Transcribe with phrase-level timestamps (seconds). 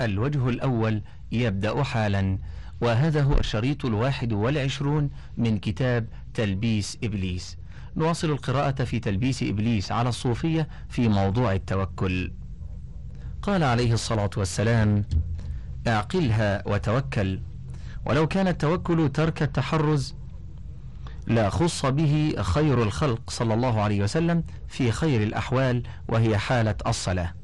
[0.00, 1.02] الوجه الأول
[1.32, 2.38] يبدأ حالا
[2.80, 7.56] وهذا هو الشريط الواحد والعشرون من كتاب تلبيس إبليس.
[7.96, 12.32] نواصل القراءة في تلبيس إبليس على الصوفية في موضوع التوكل.
[13.42, 15.04] قال عليه الصلاة والسلام
[15.86, 17.40] أعقلها وتوكل
[18.06, 20.14] ولو كان التوكل ترك التحرز
[21.26, 27.34] لا خص به خير الخلق صلى الله عليه وسلم في خير الأحوال وهي حالة الصلاة.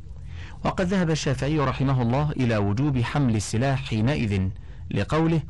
[0.65, 4.49] وقد ذهب الشافعي رحمه الله إلى وجوب حمل السلاح حينئذ
[4.91, 5.41] لقوله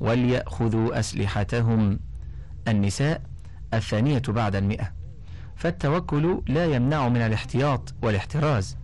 [0.00, 2.00] وليأخذوا أسلحتهم
[2.68, 3.22] النساء
[3.74, 4.92] الثانية بعد المئة.
[5.56, 8.76] فالتوكل لا يمنع من الاحتياط والاحتراز.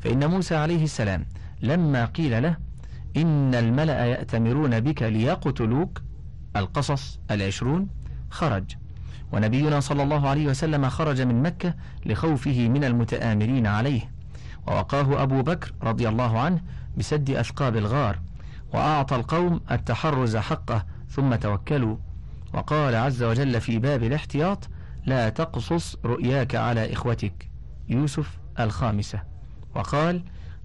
[0.00, 1.26] فإن موسى عليه السلام
[1.60, 2.56] لما قيل له
[3.16, 6.02] إن الملأ يأتمرون بك ليقتلوك
[6.56, 7.88] القصص العشرون
[8.30, 8.64] خرج.
[9.32, 11.74] ونبينا صلى الله عليه وسلم خرج من مكة
[12.06, 14.15] لخوفه من المتآمرين عليه.
[14.66, 16.60] ووقاه أبو بكر رضي الله عنه
[16.98, 18.18] بسد أثقاب الغار
[18.72, 21.96] وأعطى القوم التحرز حقه ثم توكلوا.
[22.54, 24.68] وقال عز وجل في باب الاحتياط
[25.06, 27.50] لا تقصص رؤياك على إخوتك.
[27.88, 29.22] يوسف الخامسة.
[29.74, 30.22] وقال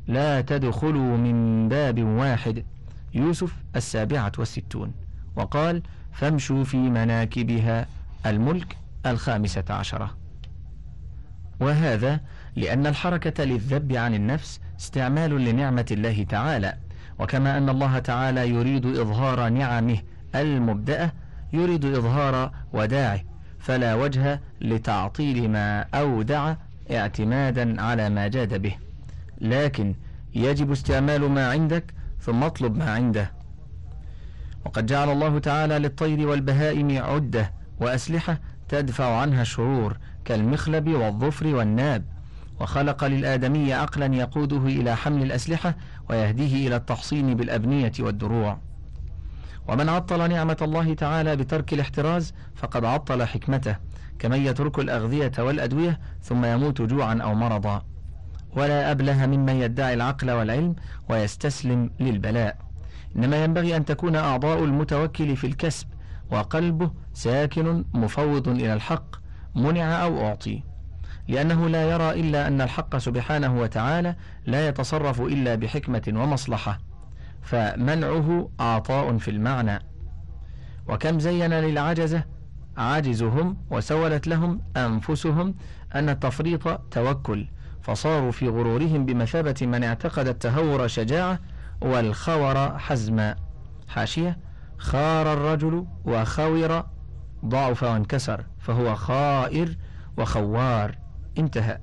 [0.08, 2.66] لا تدخلوا من باب واحد.
[3.14, 4.94] يوسف السابعة والستون.
[5.36, 7.86] وقال فامشوا في مناكبها.
[8.26, 10.18] الملك الخامسة عشرة.
[11.60, 12.20] وهذا
[12.56, 16.74] لأن الحركة للذب عن النفس استعمال لنعمة الله تعالى.
[17.20, 19.98] وكما أن الله تعالى يريد إظهار نعمه
[20.36, 21.12] المبدأة
[21.54, 23.20] يريد إظهار وداعه.
[23.60, 26.56] فلا وجه لتعطيل ما أودع
[26.92, 28.76] اعتمادا على ما جاد به.
[29.42, 29.96] لكن
[30.36, 33.32] يجب استعمال ما عندك ثم اطلب ما عنده.
[34.66, 38.40] وقد جعل الله تعالى للطير والبهائم عدة وأسلحة
[38.70, 42.04] تدفع عنها الشرور كالمخلب والظفر والناب.
[42.62, 45.76] وخلق للآدمي عقلا يقوده إلى حمل الأسلحة
[46.10, 48.58] ويهديه إلى التحصين بالأبنية والدروع.
[49.68, 53.76] ومن عطل نعمة الله تعالى بترك الاحتراز فقد عطل حكمته
[54.20, 57.86] كمن يترك الأغذية والأدوية ثم يموت جوعا أو مرضا.
[58.56, 60.76] ولا أبله ممن يدعي العقل والعلم
[61.10, 62.58] ويستسلم للبلاء.
[63.16, 65.88] إنما ينبغي أن تكون أعضاء المتوكل في الكسب
[66.32, 69.16] وقلبه ساكن مفوض إلى الحق
[69.56, 70.71] منع أو أعطي.
[71.32, 74.16] لأنه لا يرى إلا أن الحق سبحانه وتعالى
[74.46, 76.80] لا يتصرف إلا بحكمة ومصلحة
[77.42, 79.80] فمنعه عطاء في المعنى.
[80.88, 82.24] وكم زين للعجزة؟
[82.78, 85.56] عاجزهم وسولت لهم أنفسهم
[85.96, 87.48] أن التفريط توكل
[87.82, 91.40] فصاروا في غرورهم بمثابة من اعتقد التهور شجاعة
[91.82, 93.36] والخور حزما.
[93.88, 94.38] حاشية
[94.78, 96.84] خار الرجل وخور
[97.46, 99.78] ضعف وانكسر فهو خائر
[100.18, 101.01] وخوار.
[101.38, 101.78] انتهى.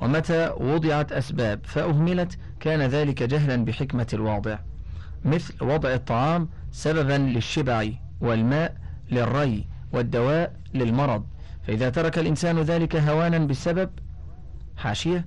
[0.00, 4.58] ومتى وضعت أسباب فأهملت كان ذلك جهلا بحكمة الواضع
[5.24, 7.88] مثل وضع الطعام سببا للشبع
[8.20, 8.76] والماء
[9.10, 11.26] للري والدواء للمرض.
[11.66, 13.90] فإذا ترك الإنسان ذلك هوانا بالسبب
[14.76, 15.26] حاشية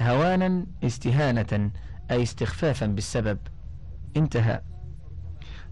[0.00, 1.70] هوانا استهانة
[2.10, 3.38] أي استخفافا بالسبب.
[4.16, 4.60] انتهى.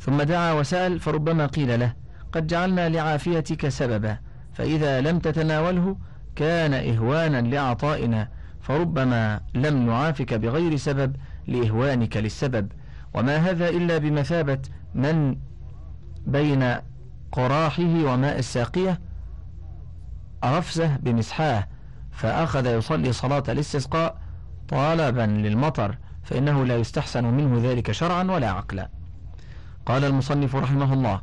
[0.00, 1.92] ثم دعا وسأل فربما قيل له
[2.32, 4.18] قد جعلنا لعافيتك سببا
[4.52, 5.96] فإذا لم تتناوله
[6.36, 8.28] كان إهوانا لعطائنا
[8.60, 11.16] فربما لم نعافك بغير سبب
[11.46, 12.72] لإهوانك للسبب.
[13.14, 14.58] وما هذا إلا بمثابة
[14.94, 15.36] من
[16.26, 16.76] بين
[17.32, 19.00] قراحه وماء الساقية؟
[20.44, 21.68] رفزه بمسحاه
[22.12, 24.18] فأخذ يصلي صلاة الاستسقاء
[24.68, 28.88] طالبا للمطر فإنه لا يستحسن منه ذلك شرعا ولا عقلا.
[29.86, 31.20] قال المصنف رحمه الله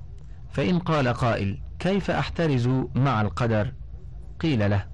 [0.51, 3.74] فإن قال قائل كيف أحترز مع القدر؟
[4.40, 4.93] قيل له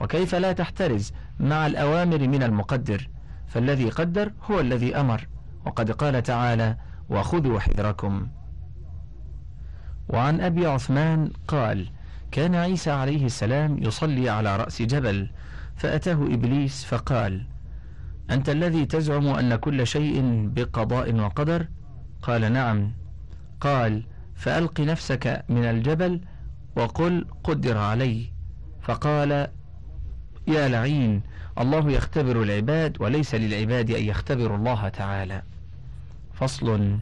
[0.00, 3.08] وكيف لا تحترز مع الأوامر من المقدر؟
[3.46, 5.28] فالذي قدر هو الذي أمر.
[5.66, 6.76] وقد قال تعالى
[7.10, 8.28] وخذوا حذركم.
[10.08, 11.90] وعن أبي عثمان قال
[12.30, 15.30] كان عيسى عليه السلام يصلي على رأس جبل
[15.76, 17.46] فأتاه إبليس فقال
[18.30, 21.68] أنت الذي تزعم أن كل شيء بقضاء وقدر؟
[22.22, 22.92] قال نعم.
[23.60, 26.20] قال فألق نفسك من الجبل
[26.76, 28.32] وقل قدر علي.
[28.82, 29.48] فقال
[30.46, 31.22] يا لعين
[31.58, 35.42] الله يختبر العباد وليس للعباد أن يختبروا الله تعالى.
[36.34, 36.98] فصل.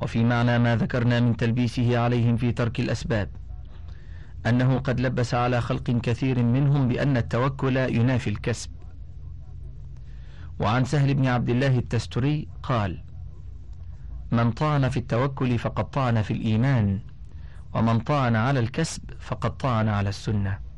[0.00, 3.28] وفي معنى ما ذكرنا من تلبيسه عليهم في ترك الأسباب
[4.46, 8.70] أنه قد لبس على خلق كثير منهم بأن التوكل ينافي الكسب.
[10.60, 13.02] وعن سهل بن عبد الله التستري قال
[14.32, 17.00] من طعن في التوكل فقد طعن في الإيمان
[17.74, 20.71] ومن طعن على الكسب فقد طعن على السنة.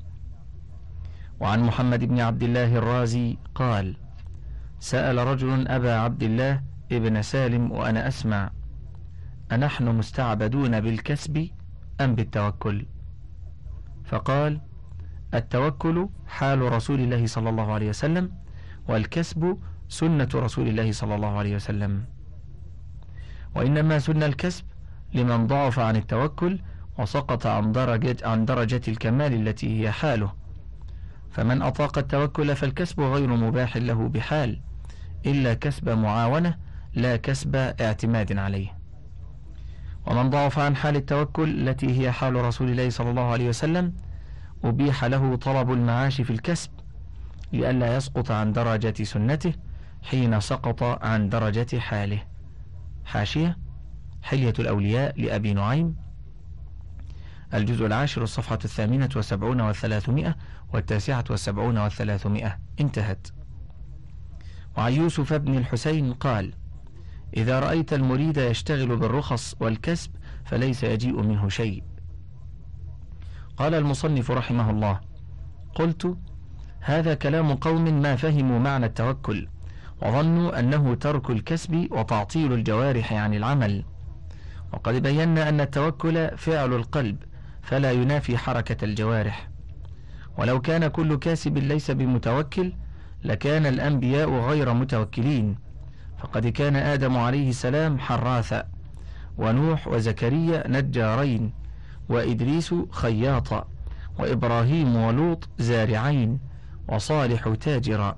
[1.40, 3.96] وعن محمد بن عبد الله الرازي قال
[4.80, 8.50] سأل رجل أبا عبد الله ابن سالم وأنا أسمع
[9.52, 11.48] أنحن مستعبدون بالكسب
[12.00, 12.86] أم بالتوكل؟
[14.04, 14.60] فقال
[15.34, 18.32] التوكل حال رسول الله صلى الله عليه وسلم
[18.88, 19.58] والكسب
[19.88, 22.04] سنة رسول الله صلى الله عليه وسلم.
[23.54, 24.64] وإنما سن الكسب
[25.14, 26.58] لمن ضعف عن التوكل
[26.98, 30.43] وسقط عن درجة, عن درجة الكمال التي هي حاله.
[31.34, 34.60] فمن أطاق التوكل فالكسب غير مباح له بحال
[35.26, 36.56] إلا كسب معاونة
[36.94, 38.78] لا كسب اعتماد عليه.
[40.06, 43.92] ومن ضعف عن حال التوكل التي هي حال رسول الله صلى الله عليه وسلم
[44.64, 46.70] أبيح له طلب المعاش في الكسب
[47.52, 49.52] لئلا يسقط عن درجة سنته
[50.02, 52.22] حين سقط عن درجة حاله.
[53.04, 53.58] حاشية
[54.22, 55.96] حلية الأولياء لأبي نعيم.
[57.54, 60.36] الجزء العاشر الصفحة الثامنة والسبعون والثلاثمائة
[60.74, 63.28] والتاسعة والسبعون والثلاثمائة انتهت.
[64.76, 66.54] وعن يوسف بن الحسين قال
[67.36, 70.10] إذا رأيت المريد يشتغل بالرخص والكسب
[70.44, 71.82] فليس يجيء منه شيء.
[73.56, 75.00] قال المصنف رحمه الله
[75.74, 76.16] قلت
[76.80, 79.48] هذا كلام قوم ما فهموا معنى التوكل
[80.02, 83.84] وظنوا أنه ترك الكسب وتعطيل الجوارح عن العمل.
[84.72, 87.16] وقد بينا أن التوكل فعل القلب
[87.62, 89.53] فلا ينافي حركة الجوارح.
[90.38, 92.72] ولو كان كل كاسب ليس بمتوكل
[93.24, 95.56] لكان الأنبياء غير متوكلين.
[96.18, 98.64] فقد كان آدم عليه السلام حراثا
[99.38, 101.52] ونوح وزكريا نجارين
[102.08, 103.68] وإدريس خياطا
[104.18, 106.38] وإبراهيم ولوط زارعين
[106.88, 108.16] وصالح تاجرا.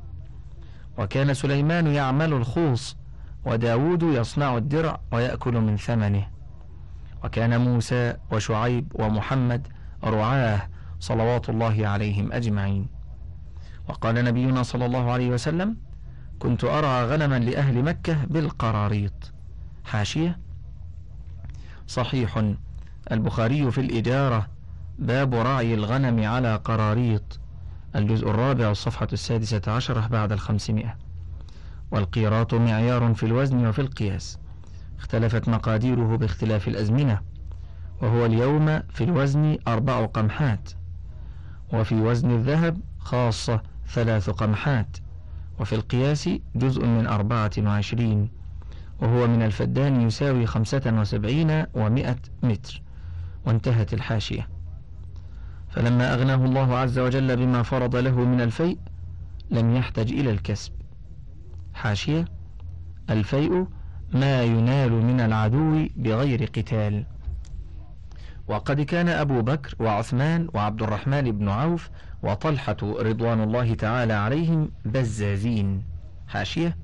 [0.98, 2.96] وكان سليمان يعمل الخوص
[3.44, 6.26] وداود يصنع الدرع ويأكل من ثمنه.
[7.24, 9.68] وكان موسى وشعيب ومحمد
[10.04, 10.62] رعاه
[11.00, 12.88] صلوات الله عليهم أجمعين.
[13.88, 15.76] وقال نبينا صلى الله عليه وسلم
[16.38, 19.32] كنت أرى غنما لأهل مكة بالقراريط.
[19.84, 20.38] حاشية.
[21.86, 22.44] صحيح.
[23.12, 24.46] البخاري في الإجارة
[24.98, 27.40] باب رعي الغنم على قراريط.
[27.96, 30.96] الجزء الرابع الصفحة السادسة عشرة بعد الخمسمائة.
[31.90, 34.38] والقيراط معيار في الوزن وفي القياس.
[34.98, 37.20] اختلفت مقاديره باختلاف الأزمنة.
[38.02, 40.70] وهو اليوم في الوزن أربع قمحات.
[41.72, 44.96] وفي وزن الذهب خاصة ثلاث قمحات
[45.60, 48.28] وفي القياس جزء من أربعة وعشرين
[49.00, 52.82] وهو من الفدان يساوي خمسة وسبعين ومائة متر
[53.46, 54.48] وانتهت الحاشية.
[55.68, 58.78] فلما أغناه الله عز وجل بما فرض له من الفيء
[59.50, 60.72] لم يحتج إلى الكسب.
[61.74, 62.24] حاشية
[63.10, 63.66] الفيء
[64.14, 67.06] ما ينال من العدو بغير قتال.
[68.48, 71.90] وقد كان أبو بكر وعثمان وعبد الرحمن بن عوف
[72.22, 75.84] وطلحة رضوان الله تعالى عليهم بزازين.
[76.28, 76.76] حاشية.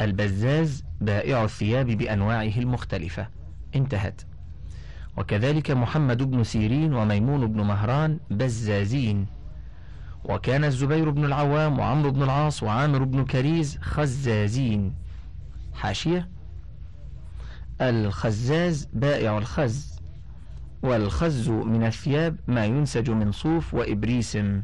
[0.00, 3.28] البزاز بائع الثياب بأنواعه المختلفة.
[3.74, 4.22] انتهت.
[5.16, 9.26] وكذلك محمد بن سيرين وميمون بن مهران بزازين.
[10.24, 14.94] وكان الزبير بن العوام وعمرو بن العاص وعامر بن كريز خزازين.
[15.74, 16.28] حاشية.
[17.80, 19.97] الخزاز بائع الخز.
[20.82, 24.62] والخز من الثياب ما ينسج من صوف وإبريسم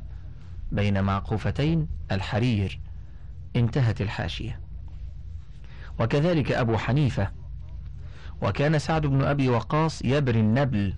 [0.72, 2.80] بين معقوفتين الحرير.
[3.56, 4.60] انتهت الحاشية.
[6.00, 7.30] وكذلك أبو حنيفة.
[8.42, 10.94] وكان سعد بن أبي وقاص يبري النبل.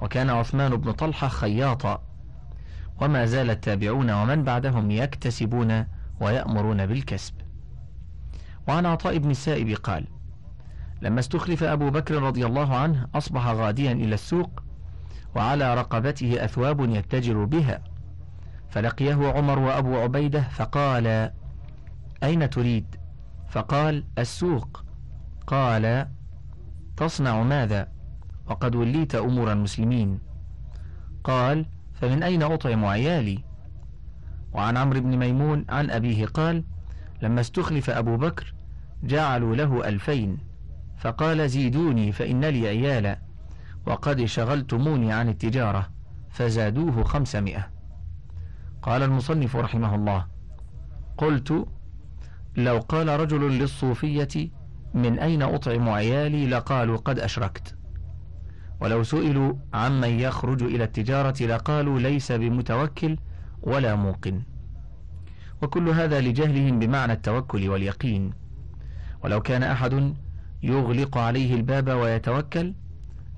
[0.00, 2.02] وكان عثمان بن طلحة خياطا.
[3.00, 5.86] وما زال التابعون ومن بعدهم يكتسبون
[6.20, 7.34] ويأمرون بالكسب.
[8.68, 10.06] وعن عطاء بن السائب قال
[11.02, 14.62] لما استخلف أبو بكر رضي الله عنه أصبح غاديا إلى السوق
[15.34, 17.82] وعلى رقبته أثواب يتجر بها.
[18.68, 21.30] فلقيه عمر وأبو عبيدة فقال
[22.22, 22.96] أين تريد؟
[23.50, 24.84] فقال السوق.
[25.46, 26.08] قال
[26.96, 27.88] تصنع ماذا؟
[28.46, 30.18] وقد وليت أمور المسلمين.
[31.24, 33.44] قال فمن أين أطعم عيالي؟
[34.52, 36.64] وعن عمرو بن ميمون عن أبيه قال
[37.22, 38.54] لما استخلف أبو بكر
[39.02, 40.51] جعلوا له ألفين.
[41.02, 43.18] فقال زيدوني فإن لي عيالا
[43.86, 45.90] وقد شغلتموني عن التجارة
[46.30, 47.70] فزادوه خمسمائة.
[48.82, 50.26] قال المصنف رحمه الله
[51.18, 51.66] قلت
[52.56, 54.50] لو قال رجل للصوفية
[54.94, 57.74] من أين أطعم عيالي لقالوا قد أشركت.
[58.80, 63.16] ولو سئلوا عمن يخرج إلى التجارة لقالوا ليس بمتوكل
[63.62, 64.42] ولا موقن.
[65.62, 68.32] وكل هذا لجهلهم بمعنى التوكل واليقين.
[69.24, 70.14] ولو كان أحد
[70.62, 72.74] يغلق عليه الباب ويتوكل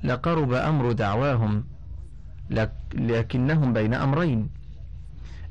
[0.05, 1.65] لقرب أمر دعواهم
[2.95, 4.51] لكنهم بين أمرين.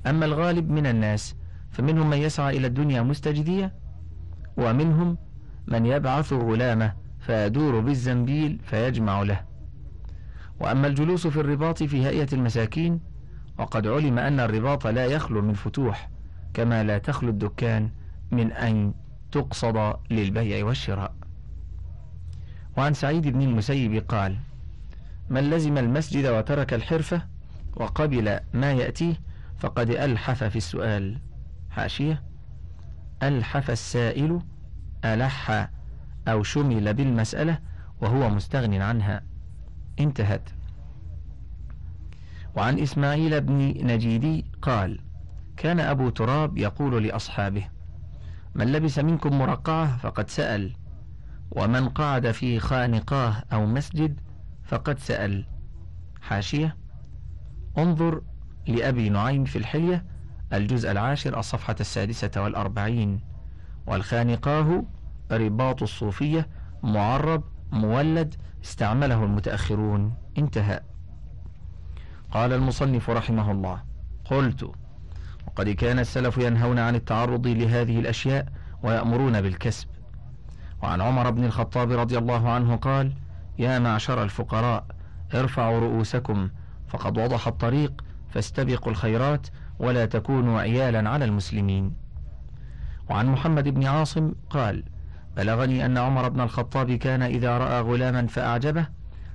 [0.08, 1.36] أما الغالب من الناس
[1.72, 3.74] فمنهم من يسعى إلى الدنيا مستجدية
[4.58, 5.18] ومنهم
[5.68, 9.42] من يبعث غلامه فيدور بالزنبيل فيجمع له.
[10.60, 13.00] وأما الجلوس في الرباط في هيئة المساكين
[13.60, 16.10] وقد علم أن الرباط لا يخلو من فتوح
[16.54, 17.90] كما لا تخلو الدكان
[18.32, 18.94] من أن
[19.32, 21.23] تقصد للبيع والشراء.
[22.78, 24.38] وعن سعيد بن المسيب قال
[25.30, 27.22] من لزم المسجد وترك الحرفة
[27.76, 29.16] وقبل ما يأتيه
[29.60, 31.18] فقد ألحف في السؤال.
[31.70, 32.24] حاشية
[33.24, 34.42] ألحف السائل
[35.06, 35.70] ألح
[36.28, 37.60] أو شمل بالمسألة
[38.02, 39.24] وهو مستغن عنها.
[40.00, 40.50] انتهت.
[42.56, 45.00] وعن إسماعيل بن نجيدي قال
[45.58, 47.68] كان أبو تراب يقول لأصحابه
[48.56, 50.74] من لبس منكم مرقعة فقد سأل
[51.52, 54.20] ومن قعد في خانقاه أو مسجد
[54.64, 55.46] فقد سأل.
[56.22, 56.78] حاشية.
[57.78, 58.22] انظر
[58.68, 60.06] لأبي نعيم في الحلية
[60.54, 63.20] الجزء العاشر الصفحة السادسة والأربعين.
[63.88, 64.84] والخانقاه
[65.32, 66.48] رباط الصوفية
[66.84, 70.14] معرب مولد استعمله المتأخرون.
[70.38, 70.80] انتهى.
[72.32, 73.84] قال المصنف رحمه الله.
[74.26, 74.72] قلت
[75.48, 78.48] وقد كان السلف ينهون عن التعرض لهذه الأشياء
[78.84, 79.88] ويأمرون بالكسب.
[80.84, 83.14] وعن عمر بن الخطاب رضي الله عنه قال
[83.60, 84.86] يا معشر الفقراء
[85.36, 86.50] ارفعوا رؤوسكم
[86.88, 89.48] فقد وضح الطريق فاستبقوا الخيرات
[89.80, 91.94] ولا تكونوا عيالا على المسلمين.
[93.10, 94.84] وعن محمد بن عاصم قال
[95.38, 98.88] بلغني أن عمر بن الخطاب كان إذا رأى غلاما فأعجبه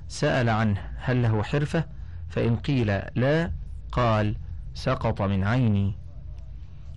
[0.09, 1.85] سأل عنه هل له حرفة؟
[2.29, 3.53] فإن قيل لا
[3.93, 4.37] قال
[4.75, 5.95] سقط من عيني.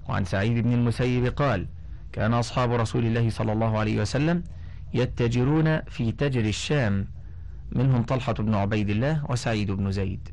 [0.09, 1.67] وعن سعيد بن المسيب قال
[2.13, 4.43] كان أصحاب رسول الله صلى الله عليه وسلم
[4.93, 7.07] يتجرون في تجر الشام.
[7.71, 10.29] منهم طلحة بن عبيد الله وسعيد بن زيد.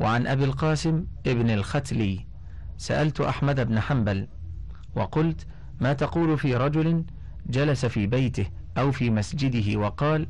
[0.00, 2.26] وعن أبي القاسم ابن الختلي
[2.76, 4.28] سألت أحمد بن حنبل
[4.94, 5.46] وقلت
[5.80, 7.04] ما تقول في رجل
[7.46, 8.46] جلس في بيته
[8.78, 10.26] أو في مسجده وقال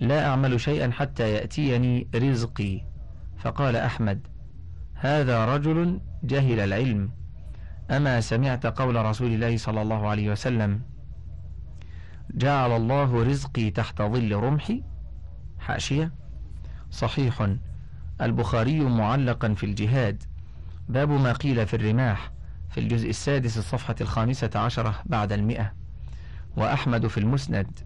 [0.00, 2.80] لا أعمل شيئا حتى يأتيني رزقي
[3.38, 4.26] فقال أحمد
[4.94, 7.10] هذا رجل جهل العلم
[7.90, 10.80] أما سمعت قول رسول الله صلى الله عليه وسلم
[12.34, 14.82] جعل الله رزقي تحت ظل رمحي
[15.58, 16.12] حاشية
[16.90, 17.48] صحيح.
[18.20, 20.22] البخاري معلقا في الجهاد.
[20.88, 22.32] باب ما قيل في الرماح
[22.70, 25.72] في الجزء السادس الصفحة الخامسة عشرة بعد المئة.
[26.56, 27.78] وأحمد في المسند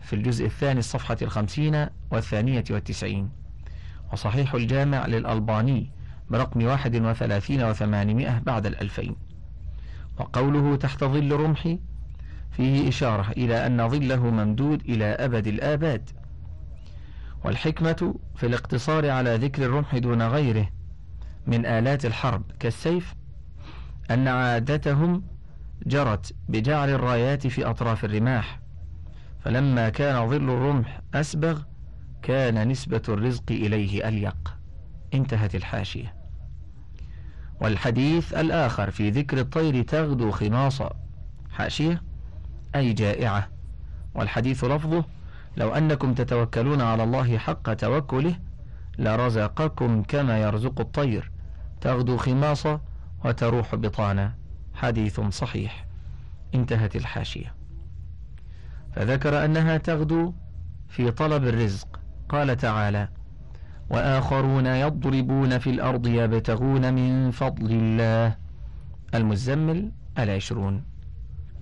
[0.00, 3.30] في الجزء الثاني الصفحة الخمسين والثانية والتسعين.
[4.12, 5.92] وصحيح الجامع للألباني
[6.30, 9.25] برقم واحد وثلاثين وثمانمائة بعد الألفين.
[10.18, 11.80] وقوله تحت ظل رمحي
[12.50, 16.10] فيه إشارة إلى أن ظله ممدود إلى أبد الآباد.
[17.44, 20.68] والحكمة في الاقتصار على ذكر الرمح دون غيره
[21.46, 23.14] من آلات الحرب كالسيف
[24.10, 25.24] أن عادتهم
[25.86, 28.60] جرت بجعل الرايات في أطراف الرماح.
[29.40, 31.62] فلما كان ظل الرمح أسبغ
[32.22, 34.56] كان نسبة الرزق إليه أليق.
[35.14, 36.15] انتهت الحاشية.
[37.60, 40.90] والحديث الآخر في ذكر الطير تغدو خماصا
[41.50, 42.02] حاشية؟
[42.74, 43.48] أي جائعة.
[44.14, 45.04] والحديث لفظه
[45.56, 48.34] لو أنكم تتوكلون على الله حق توكله
[48.98, 51.30] لرزقكم كما يرزق الطير.
[51.80, 52.80] تغدو خماصا
[53.24, 54.34] وتروح بطانا.
[54.74, 55.86] حديث صحيح.
[56.54, 57.54] انتهت الحاشية.
[58.96, 60.34] فذكر أنها تغدو
[60.88, 62.00] في طلب الرزق.
[62.28, 63.08] قال تعالى
[63.90, 68.36] وآخرون يضربون في الأرض يبتغون من فضل الله.
[69.14, 70.84] المزمل العشرون.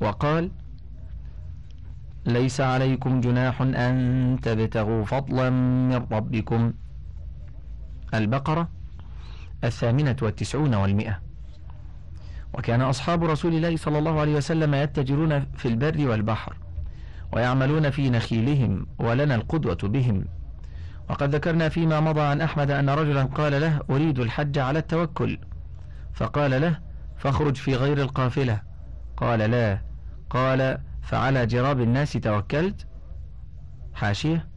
[0.00, 0.50] وقال
[2.26, 5.50] ليس عليكم جناح أن تبتغوا فضلا
[5.90, 6.72] من ربكم.
[8.14, 8.68] البقرة
[9.64, 11.20] الثامنة والتسعون والمئة.
[12.54, 16.56] وكان أصحاب رسول الله صلى الله عليه وسلم يتجرون في البر والبحر
[17.32, 20.24] ويعملون في نخيلهم ولنا القدوة بهم.
[21.10, 25.38] وقد ذكرنا فيما مضى عن أحمد أن رجلا قال له أريد الحج على التوكل.
[26.14, 26.78] فقال له
[27.16, 28.62] فاخرج في غير القافلة.
[29.16, 29.78] قال لا.
[30.30, 32.86] قال فعلى جراب الناس توكلت.
[33.94, 34.48] حاشية.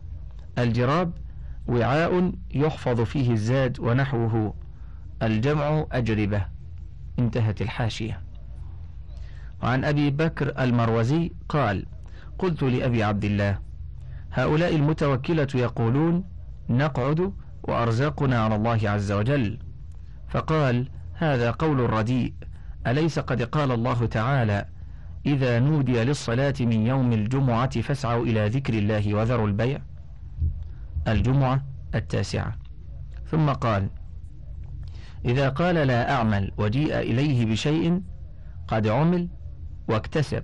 [0.58, 1.12] الجراب
[1.68, 4.54] وعاء يحفظ فيه الزاد ونحوه.
[5.22, 6.46] الجمع أجربة.
[7.20, 8.22] انتهت الحاشية.
[9.64, 11.86] وعن أبي بكر المروزي قال
[12.40, 13.60] قلت لأبي عبد الله
[14.32, 16.24] هؤلاء المتوكلة يقولون
[16.70, 17.34] نقعد
[17.64, 19.60] وأرزاقنا على الله عز وجل.
[20.30, 22.34] فقال هذا قول رديء.
[22.88, 24.66] أليس قد قال الله تعالى
[25.26, 29.80] إذا نودي للصلاة من يوم الجمعة فاسعوا إلى ذكر الله وذروا البيع؟
[31.08, 32.56] الجمعة التاسعة.
[33.32, 33.90] ثم قال
[35.26, 38.02] إذا قال لا أعمل وجيء إليه بشيء
[38.68, 39.28] قد عمل
[39.88, 40.44] واكتسب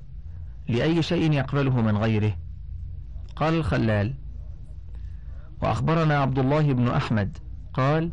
[0.67, 2.37] لأي شيء يقبله من غيره؟
[3.35, 4.13] قال الخلال
[5.61, 7.37] وأخبرنا عبد الله بن أحمد
[7.73, 8.11] قال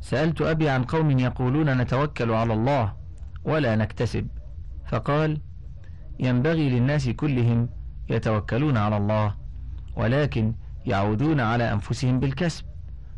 [0.00, 2.92] سألت أبي عن قوم يقولون نتوكل على الله
[3.44, 4.26] ولا نكتسب.
[4.86, 5.40] فقال
[6.20, 7.68] ينبغي للناس كلهم
[8.08, 9.34] يتوكلون على الله
[9.96, 10.54] ولكن
[10.86, 12.64] يعودون على أنفسهم بالكسب.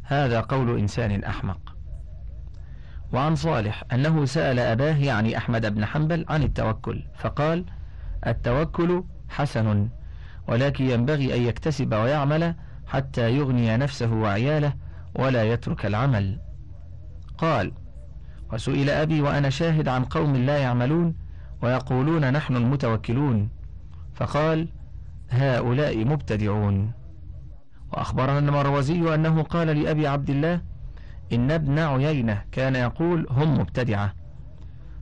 [0.02, 1.74] هذا قول إنسان أحمق.
[3.12, 7.64] وعن صالح أنه سأل أباه يعني أحمد بن حنبل عن التوكل فقال
[8.26, 9.88] التوكل حسن
[10.48, 12.54] ولكن ينبغي أن يكتسب ويعمل
[12.86, 14.72] حتى يغني نفسه وعياله
[15.18, 16.40] ولا يترك العمل.
[17.38, 17.72] قال
[18.52, 21.14] وسئل أبي وأنا شاهد عن قوم لا يعملون
[21.62, 23.48] ويقولون نحن المتوكلون.
[24.14, 24.68] فقال
[25.30, 26.92] هؤلاء مبتدعون.
[27.92, 30.60] وأخبرنا المروزي أنه قال لأبي عبد الله
[31.32, 34.14] إن ابن عيينة كان يقول هم مبتدعة.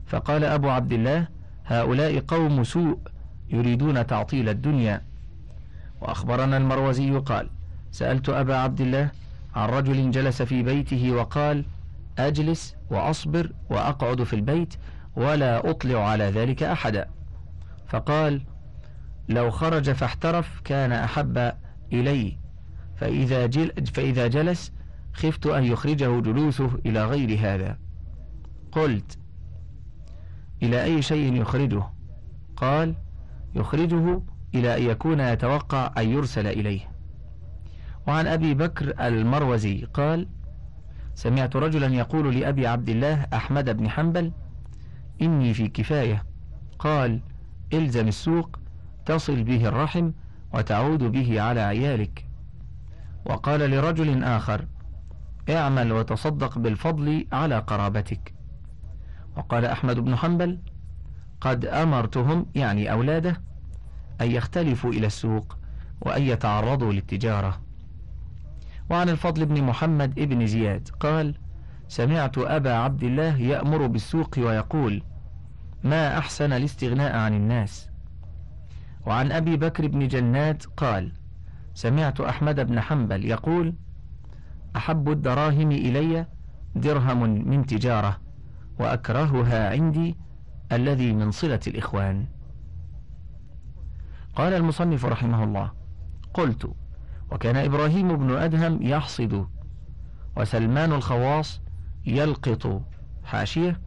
[0.05, 1.27] فقال أبو عبد الله
[1.65, 2.99] هؤلاء قوم سوء
[3.49, 5.01] يريدون تعطيل الدنيا.
[6.01, 7.49] وأخبرنا المروزي قال
[7.93, 9.11] سألت أبا عبد الله
[9.55, 11.65] عن رجل جلس في بيته وقال
[12.17, 14.73] أجلس وأصبر وأقعد في البيت
[15.15, 17.09] ولا أطلع على ذلك أحدا.
[17.87, 18.41] فقال
[19.29, 21.53] لو خرج فاحترف كان أحب
[21.93, 22.37] إلي
[22.95, 24.71] فإذا, جل فإذا جلس
[25.13, 27.77] خفت أن يخرجه جلوسه إلى غير هذا.
[28.71, 29.17] قلت
[30.63, 31.83] إلى أي شيء يخرجه؟
[32.55, 32.95] قال
[33.55, 34.21] يخرجه
[34.55, 36.92] إلى أن يكون يتوقع أن يرسل إليه.
[38.07, 40.27] وعن أبي بكر المروزي قال
[41.15, 44.31] سمعت رجلا يقول لأبي عبد الله أحمد بن حنبل
[45.21, 46.25] إني في كفاية.
[46.79, 47.21] قال
[47.73, 48.59] إلزم السوق
[49.05, 50.11] تصل به الرحم
[50.53, 52.27] وتعود به على عيالك.
[53.25, 54.67] وقال لرجل آخر
[55.49, 58.33] اعمل وتصدق بالفضل على قرابتك.
[59.37, 60.59] وقال أحمد بن حنبل
[61.41, 63.41] قد أمرتهم يعني أولاده
[64.21, 65.57] أن يختلفوا إلى السوق
[66.01, 67.62] وأن يتعرضوا للتجارة.
[68.89, 71.35] وعن الفضل بن محمد ابن زياد قال
[71.87, 75.03] سمعت أبا عبد الله يأمر بالسوق ويقول
[75.83, 77.89] ما أحسن الاستغناء عن الناس؟
[79.05, 81.11] وعن أبي بكر بن جنات قال
[81.73, 83.73] سمعت أحمد بن حنبل يقول
[84.75, 86.25] أحب الدراهم إلي
[86.75, 88.19] درهم من تجارة
[88.79, 90.17] وأكرهها عندي
[90.71, 92.25] الذي من صلة الإخوان.
[94.35, 95.71] قال المصنف رحمه الله
[96.33, 96.73] قلت
[97.31, 99.47] وكان إبراهيم بن أدهم يحصد
[100.37, 101.61] وسلمان الخواص
[102.05, 102.81] يلقط.
[103.23, 103.81] حاشية.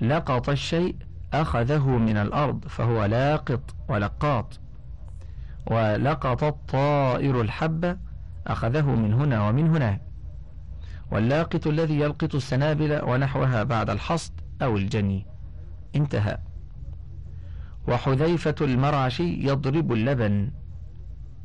[0.00, 0.96] لقط الشيء
[1.32, 4.60] أخذه من الأرض فهو لاقط ولقاط.
[5.66, 7.96] ولقط الطائر الحبة
[8.46, 10.00] أخذه من هنا ومن هنا
[11.10, 15.26] واللاقط الذي يلقط السنابل ونحوها بعد الحصد أو الجني.
[15.96, 16.38] انتهى.
[17.88, 20.50] وحذيفة المرعشي يضرب اللبن.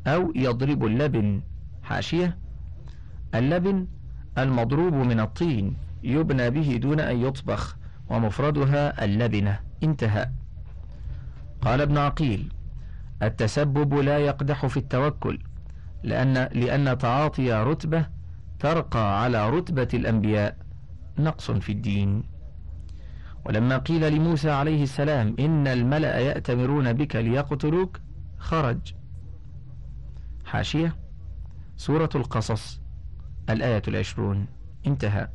[0.08, 1.42] أو يضرب اللبن.
[1.84, 2.38] حاشية.
[3.36, 3.88] اللبن
[4.38, 7.78] المضروب من الطين يبنى به دون أن يطبخ
[8.10, 9.60] ومفردها اللبنة.
[9.84, 10.30] انتهى.
[11.62, 12.54] قال ابن عقيل
[13.24, 15.40] التسبب لا يقدح في التوكل
[16.04, 18.06] لأن, لأن تعاطي رتبة
[18.60, 20.58] ترقى على رتبة الأنبياء.
[21.20, 22.24] نقص في الدين.
[23.46, 28.00] ولما قيل لموسى عليه السلام إن الملأ يأتمرون بك ليقتلوك
[28.38, 28.96] خرج.
[30.56, 30.96] حاشية
[31.78, 32.82] سورة القصص
[33.50, 34.46] الآية العشرون.
[34.88, 35.28] انتهى.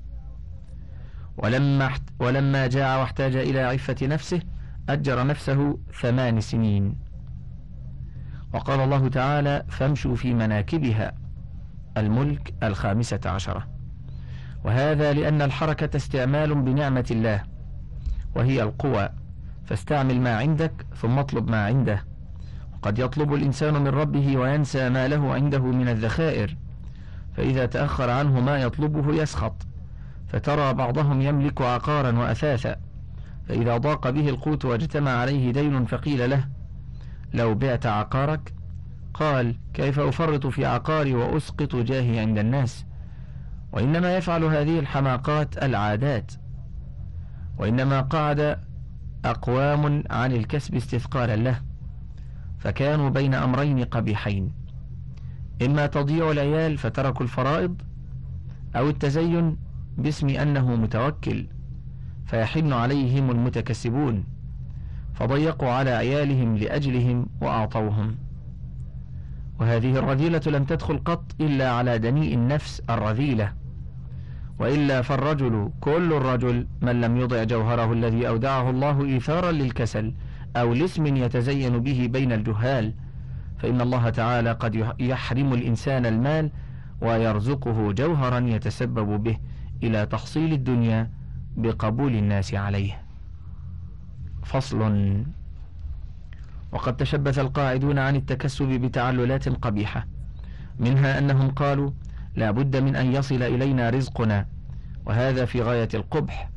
[1.37, 4.43] ولما, ولما جاء واحتاج إلى عفة نفسه
[4.89, 6.99] أجر نفسه ثمان سنين.
[8.53, 11.13] وقال الله تعالى فامشوا في مناكبها.
[11.97, 13.69] الملك الخامسة عشرة.
[14.65, 17.43] وهذا لأن الحركة استعمال بنعمة الله
[18.35, 19.09] وهي القوى.
[19.65, 22.10] فاستعمل ما عندك ثم اطلب ما عنده.
[22.83, 26.57] قد يطلب الإنسان من ربه وينسى ما له عنده من الذخائر
[27.37, 29.55] فإذا تأخر عنه ما يطلبه يسخط
[30.29, 32.77] فترى بعضهم يملك عقارا وأثاثا
[33.49, 36.45] فإذا ضاق به القوت واجتمع عليه دين فقيل له
[37.35, 38.55] لو بعت عقارك؟
[39.15, 42.85] قال كيف أفرط في عقاري وأسقط جاهي عند الناس؟
[43.73, 46.33] وإنما يفعل هذه الحماقات العادات
[47.59, 48.59] وإنما قعد
[49.25, 51.70] أقوام عن الكسب استثقالا له.
[52.61, 54.53] فكانوا بين أمرين قبيحين.
[55.63, 57.83] إما تضييع العيال فتركوا الفرائض
[58.77, 59.57] أو التزين
[59.99, 61.47] باسم أنه متوكل
[62.27, 64.25] فيحن عليهم المتكسبون
[65.15, 68.17] فضيقوا على عيالهم لأجلهم وأعطوهم.
[69.61, 73.53] وهذه الرذيلة لم تدخل قط إلا على دنيء النفس الرذيلة
[74.59, 80.15] وإلا فالرجل كل الرجل من لم يضع جوهره الذي أودعه الله إيثارا للكسل
[80.57, 82.95] أو لاسم يتزين به بين الجهال
[83.59, 86.51] فإن الله تعالى قد يحرم الإنسان المال
[87.01, 89.39] ويرزقه جوهرا يتسبب به
[89.83, 91.11] إلى تحصيل الدنيا
[91.57, 93.03] بقبول الناس عليه.
[94.43, 95.23] فصل.
[96.73, 100.07] وقد تشبث القاعدون عن التكسب بتعللات قبيحة
[100.79, 101.91] منها أنهم قالوا
[102.37, 104.47] لا بد من أن يصل إلينا رزقنا
[105.07, 106.51] وهذا في غاية القبح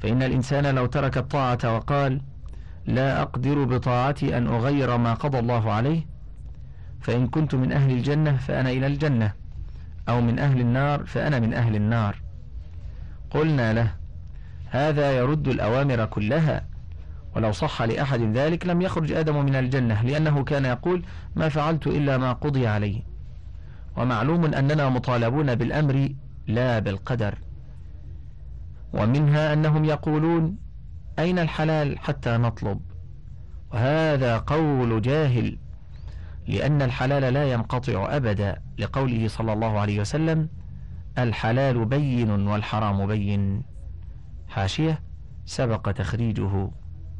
[0.00, 2.20] فإن الإنسان لو ترك الطاعة وقال
[2.86, 6.06] لا أقدر بطاعتي أن أغير ما قضى الله عليه
[7.00, 9.32] فإن كنت من أهل الجنة فأنا إلى الجنة
[10.08, 12.22] أو من أهل النار فأنا من أهل النار.
[13.30, 13.92] قلنا له
[14.70, 16.64] هذا يرد الأوامر كلها
[17.36, 21.04] ولو صح لأحد ذلك لم يخرج آدم من الجنة لأنه كان يقول
[21.36, 23.02] ما فعلت إلا ما قضي علي
[23.96, 26.08] ومعلوم أننا مطالبون بالأمر
[26.46, 27.38] لا بالقدر
[28.92, 30.56] ومنها أنهم يقولون
[31.18, 32.80] أين الحلال حتى نطلب؟
[33.72, 35.58] وهذا قول جاهل
[36.48, 40.48] لأن الحلال لا ينقطع أبدا لقوله صلى الله عليه وسلم
[41.18, 43.62] الحلال بين والحرام بين.
[44.48, 45.02] حاشية
[45.44, 46.70] سبق تخريجه.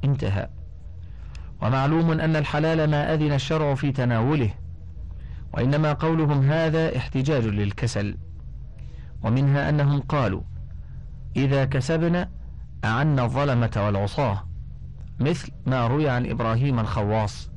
[0.04, 0.48] انتهى.
[1.62, 4.54] ومعلوم أن الحلال ما أذن الشرع في تناوله
[5.54, 8.16] وإنما قولهم هذا احتجاج للكسل.
[9.22, 10.42] ومنها أنهم قالوا
[11.36, 12.30] إذا كسبنا
[12.84, 14.44] أعنا الظلمة والعصاة
[15.20, 17.50] مثل ما روي عن إبراهيم الخواص.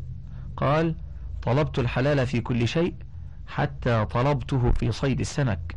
[0.58, 0.96] قال
[1.42, 2.96] طلبت الحلال في كل شيء
[3.48, 5.76] حتى طلبته في صيد السمك.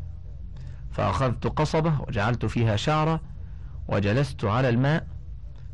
[0.90, 3.20] فأخذت قصبة وجعلت فيها شعرة
[3.88, 5.06] وجلست على الماء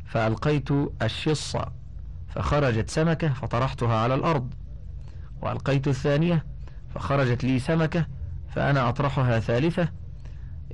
[0.06, 0.68] فألقيت
[1.02, 1.56] الشص
[2.28, 4.54] فخرجت سمكة فطرحتها على الأرض.
[5.42, 6.44] وألقيت الثانية
[6.94, 8.06] فخرجت لي سمكة
[8.48, 9.88] فأنا أطرحها ثالثة.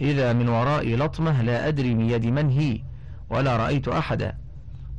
[0.00, 2.89] إذا من ورائي لطمة لا أدري من يد من هي.
[3.30, 4.38] ولا رأيت أحدا.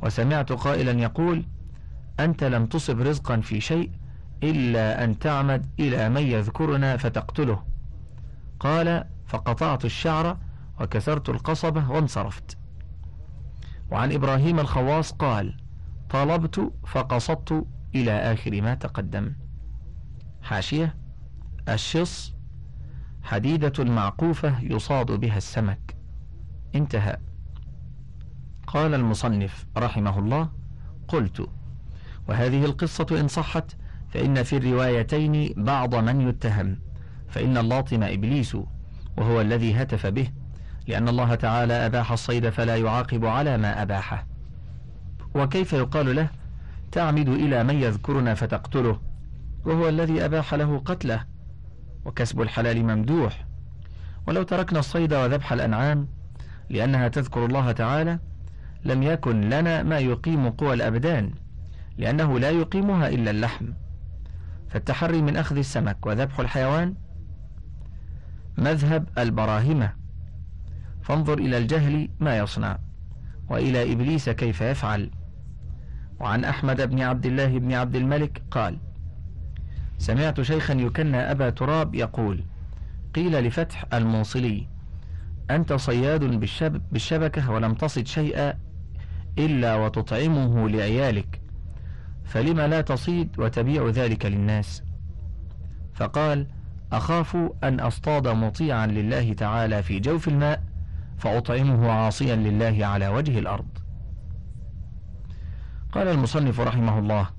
[0.02, 1.44] وسمعت قائلا يقول
[2.20, 3.90] أنت لم تصب رزقا في شيء
[4.42, 7.62] إلا أن تعمد إلى من يذكرنا فتقتله.
[8.60, 10.38] قال فقطعت الشعر
[10.80, 12.58] وكسرت القصبة وانصرفت.
[13.90, 15.56] وعن إبراهيم الخواص قال
[16.10, 19.32] طلبت فقصدت إلى آخر ما تقدم.
[20.42, 20.96] حاشية
[21.68, 22.34] الشص
[23.22, 25.96] حديدة معقوفة يصاد بها السمك.
[26.74, 27.18] انتهى.
[28.72, 30.48] قال المصنف رحمه الله
[31.08, 31.48] قلت
[32.28, 33.76] وهذه القصة إن صحت
[34.10, 36.78] فإن في الروايتين بعض من يتهم
[37.28, 38.56] فإن اللاطم إبليس
[39.16, 40.28] وهو الذي هتف به
[40.88, 44.26] لأن الله تعالى أباح الصيد فلا يعاقب على ما أباحه.
[45.34, 46.28] وكيف يقال له
[46.92, 49.00] تعمد إلى من يذكرنا فتقتله
[49.64, 51.24] وهو الذي أباح له قتله
[52.04, 53.46] وكسب الحلال ممدوح
[54.26, 56.08] ولو تركنا الصيد وذبح الأنعام
[56.70, 58.18] لأنها تذكر الله تعالى
[58.84, 61.30] لم يكن لنا ما يقيم قوى الأبدان
[61.98, 63.66] لأنه لا يقيمها إلا اللحم.
[64.68, 66.94] فالتحري من أخذ السمك وذبح الحيوان؟
[68.58, 69.92] مذهب البراهمة.
[71.02, 72.78] فانظر إلى الجهل ما يصنع
[73.48, 75.10] وإلى إبليس كيف يفعل.
[76.20, 78.78] وعن أحمد بن عبد الله بن عبد الملك قال
[79.98, 82.44] سمعت شيخا يكنى أبا تراب يقول
[83.14, 84.66] قيل لفتح الموصلي
[85.50, 88.58] أنت صياد بالشب بالشبكة ولم تصد شيئا؟
[89.38, 91.40] إلا وتطعمه لعيالك
[92.24, 94.82] فلم لا تصيد وتبيع ذلك للناس؟
[95.94, 96.46] فقال
[96.92, 100.62] أخاف أن أصطاد مطيعا لله تعالى في جوف الماء
[101.18, 103.78] فأطعمه عاصيا لله على وجه الأرض.
[105.92, 107.30] قال المصنف رحمه الله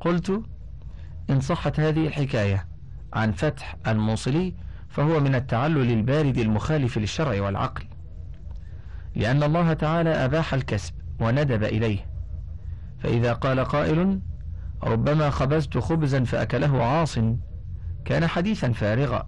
[0.00, 0.42] قلت
[1.30, 2.66] إن صحت هذه الحكاية
[3.12, 4.54] عن فتح الموصلي
[4.88, 7.84] فهو من التعلل البارد المخالف للشرع والعقل
[9.14, 12.06] لأن الله تعالى أباح الكسب وندب إليه.
[12.98, 14.20] فإذا قال قائل
[14.82, 17.18] ربما خبزت خبزا فأكله عاص
[18.04, 19.26] كان حديثا فارغا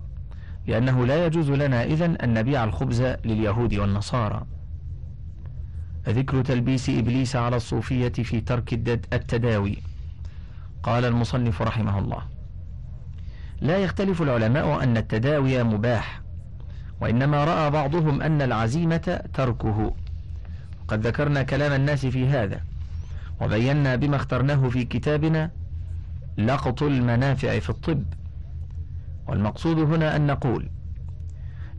[0.66, 4.46] لأنه لا يجوز لنا إذن أن نبيع الخبز لليهود والنصارى.
[6.08, 8.72] ذكر تلبيس إبليس على الصوفية في ترك
[9.12, 9.78] التداوي.
[10.82, 12.22] قال المصنف رحمه الله
[13.60, 16.20] لا يختلف العلماء أن التداوي مباح
[17.00, 19.94] وإنما رأى بعضهم أن العزيمة تركه.
[20.88, 22.60] قد ذكرنا كلام الناس في هذا
[23.40, 25.50] وبينا بما اخترناه في كتابنا
[26.38, 28.04] لقط المنافع في الطب.
[29.28, 30.68] والمقصود هنا أن نقول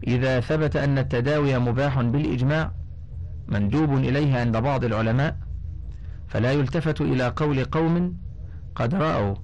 [0.08, 2.72] إذا ثبت أن التداوي مباح بالإجماع
[3.48, 5.38] مندوب إليه عند بعض العلماء
[6.28, 8.18] فلا يلتفت إلى قول قوم
[8.76, 9.36] قد رأوا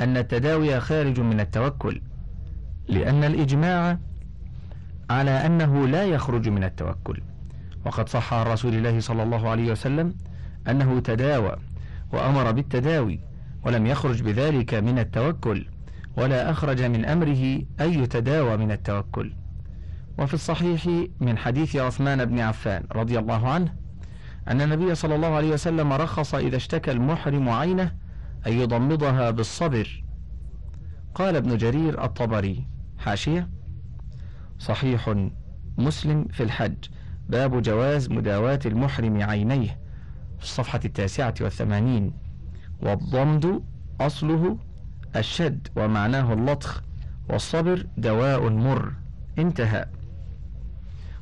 [0.00, 2.00] أن التداوي خارج من التوكل
[2.88, 3.98] لأن الإجماع
[5.10, 7.22] على أنه لا يخرج من التوكل.
[7.86, 10.14] وقد صح عن رسول الله صلى الله عليه وسلم
[10.68, 11.56] أنه تداوى
[12.12, 13.20] وأمر بالتداوي
[13.64, 15.66] ولم يخرج بذلك من التوكل
[16.16, 19.32] ولا أخرج من أمره أن يتداوى من التوكل.
[20.18, 20.86] وفي الصحيح
[21.20, 23.74] من حديث عثمان بن عفان رضي الله عنه
[24.48, 27.92] أن النبي صلى الله عليه وسلم رخص إذا اشتكى المحرم عينه
[28.46, 30.04] أن يضمضها بالصبر.
[31.14, 32.66] قال ابن جرير الطبري
[32.98, 33.48] حاشية.
[34.58, 35.14] صحيح
[35.78, 36.84] مسلم في الحج.
[37.30, 39.78] باب جواز مداواة المحرم عينيه
[40.38, 42.12] في الصفحة التاسعة والثمانين.
[42.82, 43.62] والضمد
[44.00, 44.56] أصله
[45.16, 46.82] الشد ومعناه اللطخ
[47.28, 48.92] والصبر دواء مر.
[49.38, 49.86] انتهى.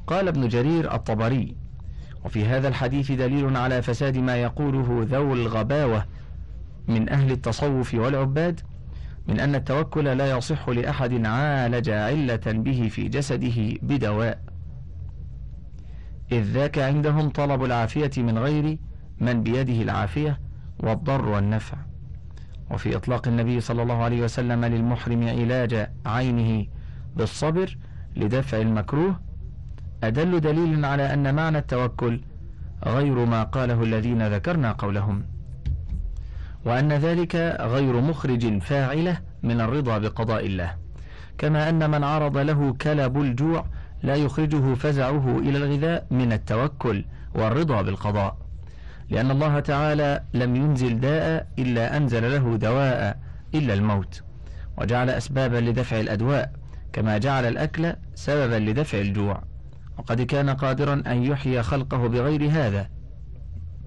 [0.07, 1.57] قال ابن جرير الطبري
[2.25, 6.05] وفي هذا الحديث دليل على فساد ما يقوله ذو الغباوة
[6.89, 8.61] من أهل التصوف والعباد
[9.27, 14.48] من أن التوكل لا يصح لأحد عالج علة به في جسده بدواء.
[16.33, 18.79] إذ ذاك عندهم طلب العافية من غير
[19.21, 20.41] من بيده العافية
[20.81, 21.77] والضر والنفع.
[22.71, 26.67] وفي إطلاق النبي صلى الله عليه وسلم للمحرم علاج عينه
[27.17, 27.79] بالصبر
[28.17, 29.21] لدفع المكروه
[30.05, 32.21] أدل دليل على أن معنى التوكل
[32.87, 35.25] غير ما قاله الذين ذكرنا قولهم.
[36.65, 40.77] وأن ذلك غير مخرج فاعلة من الرضا بقضاء الله.
[41.39, 43.65] كما أن من عرض له كلب الجوع
[44.03, 48.37] لا يخرجه فزعه إلى الغذاء من التوكل والرضا بالقضاء.
[49.11, 53.19] لأن الله تعالى لم ينزل داء إلا أنزل له دواء
[53.55, 54.23] إلا الموت.
[54.79, 56.53] وجعل أسبابا لدفع الأدواء
[56.93, 59.43] كما جعل الأكل سببا لدفع الجوع.
[59.99, 62.89] وقد كان قادرا أن يحيي خلقه بغير هذا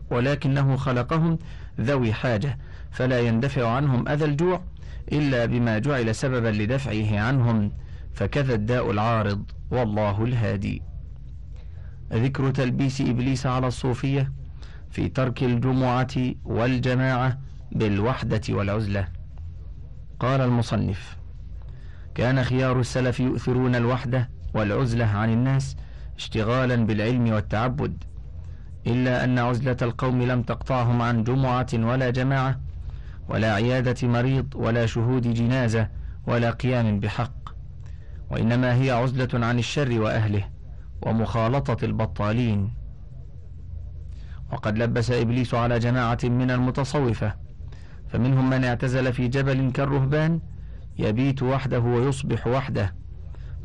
[0.09, 1.39] ولكنه خلقهم
[1.81, 2.57] ذوي حاجة
[2.91, 4.61] فلا يندفع عنهم أذى الجوع
[5.11, 7.71] إلا بما جعل سببا لدفعه عنهم
[8.13, 9.51] فكذا الداء العارض.
[9.71, 10.81] والله الهادي.
[12.13, 14.31] ذكر تلبيس إبليس على الصوفية
[14.89, 16.07] في ترك الجمعة
[16.45, 17.37] والجماعة
[17.71, 19.07] بالوحدة والعزلة.
[20.19, 21.17] قال المصنف
[22.15, 25.75] كان خيار السلف يؤثرون الوحدة والعزلة عن الناس
[26.17, 28.03] اشتغالا بالعلم والتعبد
[28.87, 32.59] إلا أن عزلة القوم لم تقطعهم عن جمعة ولا جماعة
[33.29, 35.87] ولا عيادة مريض ولا شهود جنازة
[36.27, 37.50] ولا قيام بحق.
[38.31, 40.49] وإنما هي عزلة عن الشر وأهله
[41.01, 42.73] ومخالطة البطالين.
[44.51, 47.35] وقد لبس إبليس على جماعة من المتصوفة
[48.09, 50.39] فمنهم من اعتزل في جبل كالرهبان
[50.99, 52.95] يبيت وحده ويصبح وحده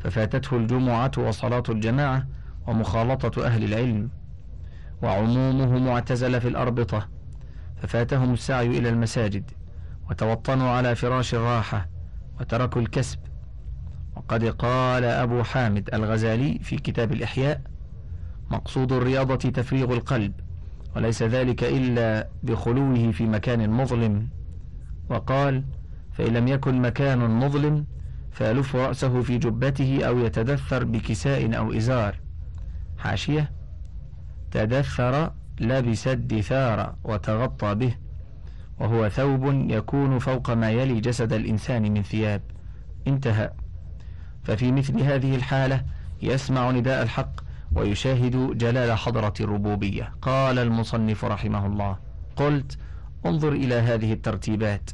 [0.01, 2.27] ففاتته الجمعة وصلاة الجماعة
[2.67, 4.11] ومخالطة أهل العلم
[5.03, 7.09] وعمومه معتزل في الأربطة
[7.83, 9.51] ففاتهم السعي إلى المساجد
[10.11, 11.89] وتوطنوا على فراش الراحة
[12.41, 13.19] وتركوا الكسب
[14.17, 17.61] وقد قال أبو حامد الغزالي في كتاب الإحياء
[18.51, 20.33] مقصود الرياضة تفريغ القلب
[20.97, 24.29] وليس ذلك إلا بخلوه في مكان مظلم.
[25.09, 25.65] وقال
[26.13, 27.87] فإن لم يكن مكان مظلم
[28.33, 32.21] فيلف رأسه في جبته أو يتدثر بكساء أو إزار.
[32.99, 33.53] حاشية
[34.51, 37.95] تدثر لبس الدثار وتغطى به
[38.81, 42.43] وهو ثوب يكون فوق ما يلي جسد الإنسان من ثياب.
[43.07, 43.51] انتهى.
[44.47, 45.85] ففي مثل هذه الحالة
[46.23, 47.41] يسمع نداء الحق
[47.73, 50.13] ويشاهد جلال حضرة الربوبية.
[50.23, 51.97] قال المصنف رحمه الله
[52.37, 52.79] قلت
[53.27, 54.91] انظر إلى هذه الترتيبات.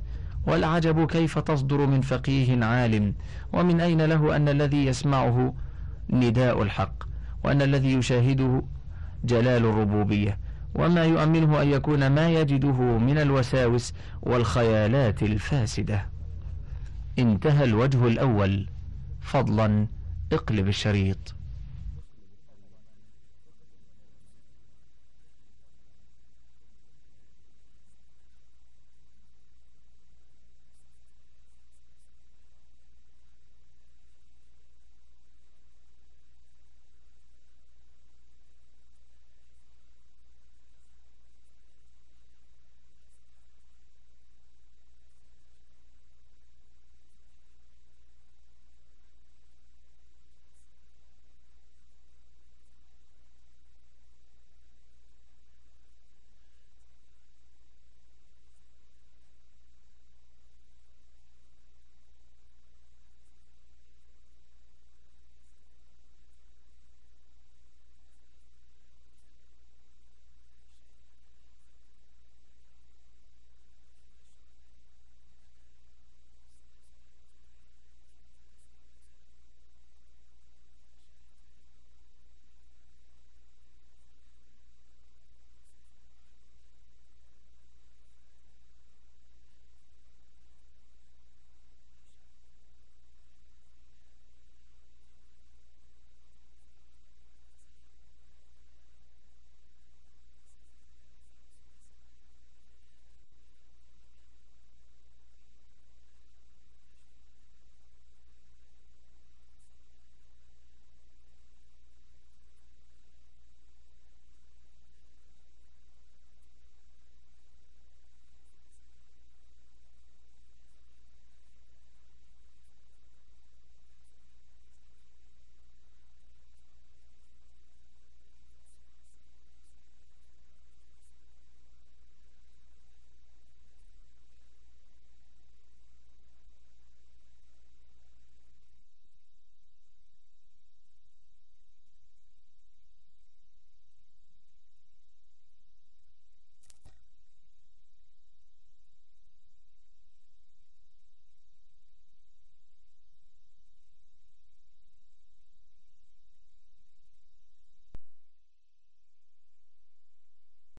[0.47, 3.15] والعجب كيف تصدر من فقيه عالم
[3.53, 5.55] ومن أين له أن الذي يسمعه
[6.11, 6.95] نداء الحق
[7.45, 8.63] وأن الذي يشاهده
[9.25, 10.39] جلال الربوبية؟
[10.75, 16.07] وما يؤمنه أن يكون ما يجده من الوساوس والخيالات الفاسدة.
[17.19, 18.67] انتهى الوجه الأول.
[19.23, 19.87] فضلا
[20.33, 21.35] اقلب الشريط.